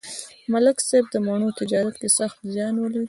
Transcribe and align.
ملک 0.51 0.77
صاحب 0.89 1.05
د 1.13 1.15
مڼو 1.27 1.49
تجارت 1.59 1.95
کې 2.01 2.09
سخت 2.17 2.37
زیان 2.53 2.73
ولید. 2.77 2.99